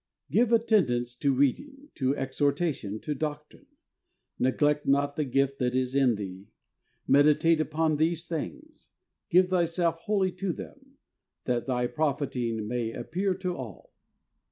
[0.31, 3.67] "Give attendance to reading, to exhortation, to doctrine.
[4.39, 6.47] Neglect not the gift that is in thee.
[7.07, 8.87] Meditate upon these things;
[9.29, 10.97] give thyself wholly to them;
[11.45, 13.93] that thy profiting may appear to all."